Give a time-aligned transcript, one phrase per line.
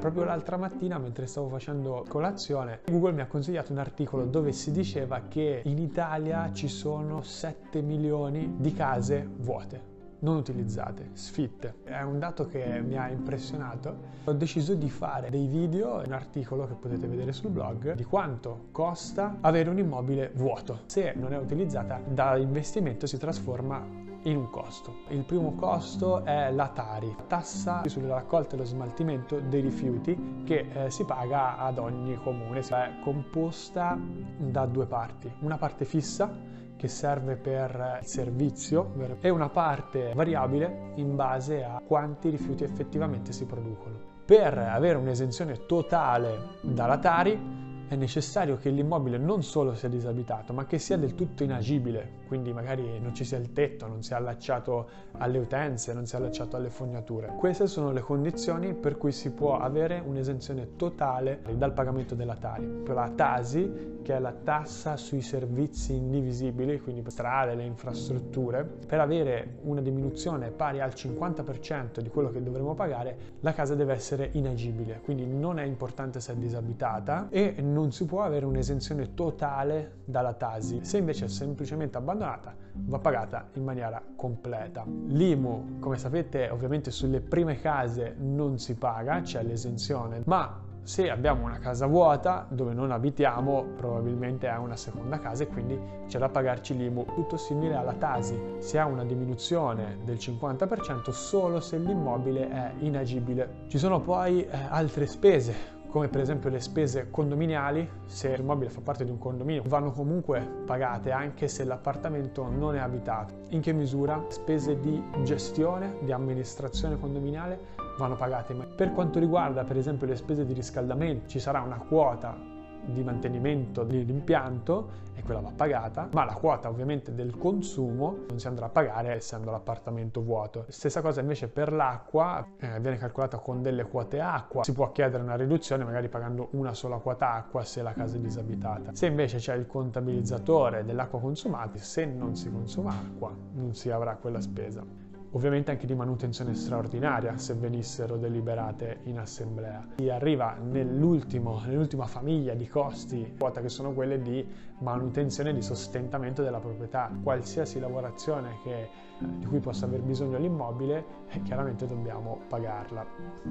[0.00, 4.72] Proprio l'altra mattina, mentre stavo facendo colazione, Google mi ha consigliato un articolo dove si
[4.72, 9.90] diceva che in Italia ci sono 7 milioni di case vuote
[10.20, 11.76] non utilizzate, sfitte.
[11.82, 14.18] È un dato che mi ha impressionato.
[14.24, 18.66] Ho deciso di fare dei video, un articolo che potete vedere sul blog, di quanto
[18.70, 20.80] costa avere un immobile vuoto.
[20.86, 24.94] Se non è utilizzata, da investimento si trasforma in un costo.
[25.08, 30.68] Il primo costo è la Tari, tassa sulla raccolta e lo smaltimento dei rifiuti che
[30.72, 32.60] eh, si paga ad ogni comune.
[32.60, 33.98] È composta
[34.36, 40.92] da due parti, una parte fissa che serve per il servizio e una parte variabile
[40.94, 44.08] in base a quanti rifiuti effettivamente si producono.
[44.24, 47.59] Per avere un'esenzione totale dalla Tari
[47.90, 52.52] è necessario che l'immobile non solo sia disabitato, ma che sia del tutto inagibile, quindi
[52.52, 56.70] magari non ci sia il tetto, non sia allacciato alle utenze, non sia allacciato alle
[56.70, 57.34] fognature.
[57.36, 62.84] Queste sono le condizioni per cui si può avere un'esenzione totale dal pagamento della Tari.
[62.86, 69.58] La TASI, che è la tassa sui servizi indivisibili, quindi strade, le infrastrutture, per avere
[69.62, 75.00] una diminuzione pari al 50% di quello che dovremo pagare, la casa deve essere inagibile,
[75.02, 80.02] quindi non è importante se è disabitata e non non si può avere un'esenzione totale
[80.04, 80.80] dalla Tasi.
[80.82, 84.84] Se invece è semplicemente abbandonata, va pagata in maniera completa.
[84.86, 91.44] L'IMU, come sapete, ovviamente sulle prime case non si paga, c'è l'esenzione, ma se abbiamo
[91.44, 96.28] una casa vuota dove non abitiamo, probabilmente è una seconda casa e quindi c'è da
[96.28, 97.06] pagarci l'IMU.
[97.14, 103.64] Tutto simile alla Tasi, si ha una diminuzione del 50% solo se l'immobile è inagibile.
[103.68, 108.80] Ci sono poi eh, altre spese come per esempio le spese condominiali, se l'immobile fa
[108.80, 113.42] parte di un condominio, vanno comunque pagate anche se l'appartamento non è abitato.
[113.48, 114.24] In che misura?
[114.28, 117.58] Spese di gestione, di amministrazione condominiale
[117.98, 118.54] vanno pagate.
[118.54, 123.84] Per quanto riguarda per esempio le spese di riscaldamento, ci sarà una quota di mantenimento
[123.84, 128.68] dell'impianto e quella va pagata, ma la quota ovviamente del consumo non si andrà a
[128.70, 130.64] pagare essendo l'appartamento vuoto.
[130.68, 135.22] Stessa cosa invece per l'acqua, eh, viene calcolata con delle quote acqua, si può chiedere
[135.22, 138.94] una riduzione magari pagando una sola quota acqua se la casa è disabitata.
[138.94, 144.16] Se invece c'è il contabilizzatore dell'acqua consumata, se non si consuma acqua non si avrà
[144.16, 149.86] quella spesa ovviamente anche di manutenzione straordinaria se venissero deliberate in assemblea.
[149.96, 154.46] Si arriva nell'ultima famiglia di costi, quota che sono quelle di
[154.78, 157.10] manutenzione e di sostentamento della proprietà.
[157.22, 158.88] Qualsiasi lavorazione che,
[159.18, 163.06] di cui possa aver bisogno l'immobile, eh, chiaramente dobbiamo pagarla.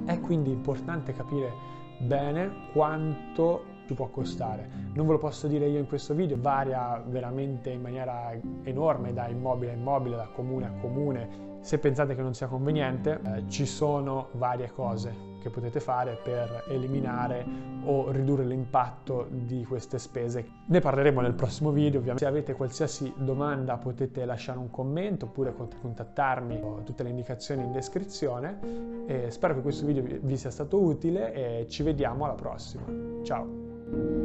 [0.05, 4.69] È quindi importante capire bene quanto può costare.
[4.93, 8.31] Non ve lo posso dire io in questo video, varia veramente in maniera
[8.63, 11.48] enorme da immobile a immobile, da comune a comune.
[11.61, 16.65] Se pensate che non sia conveniente, eh, ci sono varie cose che potete fare per
[16.69, 17.45] eliminare
[17.85, 20.45] o ridurre l'impatto di queste spese.
[20.67, 22.25] Ne parleremo nel prossimo video, ovviamente.
[22.25, 27.71] Se avete qualsiasi domanda potete lasciare un commento oppure contattarmi, ho tutte le indicazioni in
[27.71, 29.05] descrizione.
[29.07, 32.83] E spero che questo video vi sia stato utile e ci vediamo alla prossima.
[33.23, 34.18] Ciao!